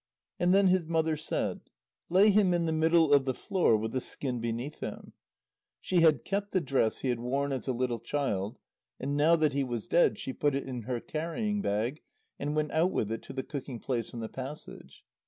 [0.39, 1.59] And then his mother said:
[2.09, 5.13] "Lay him in the middle of the floor with a skin beneath him."
[5.79, 8.57] She had kept the dress he had worn as a little child,
[8.99, 12.01] and now that he was dead, she put it in her carrying bag,
[12.39, 15.03] and went out with it to the cooking place in the passage.